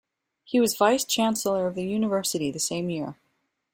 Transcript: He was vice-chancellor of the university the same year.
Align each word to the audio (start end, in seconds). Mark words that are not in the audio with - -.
He 0.43 0.59
was 0.59 0.75
vice-chancellor 0.75 1.67
of 1.67 1.75
the 1.75 1.83
university 1.85 2.49
the 2.49 2.57
same 2.57 2.89
year. 2.89 3.17